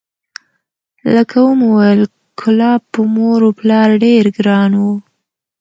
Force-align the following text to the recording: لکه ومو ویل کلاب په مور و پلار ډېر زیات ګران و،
لکه 1.15 1.37
ومو 1.45 1.67
ویل 1.77 2.01
کلاب 2.41 2.81
په 2.93 3.01
مور 3.15 3.39
و 3.47 3.51
پلار 3.59 3.89
ډېر 4.03 4.23
زیات 4.27 4.35
ګران 4.37 4.71
و، 4.81 4.85